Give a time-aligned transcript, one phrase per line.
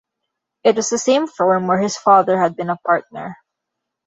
[0.63, 3.37] It was the same firm where his father had been a partner.